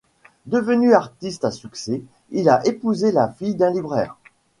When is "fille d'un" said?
3.29-3.69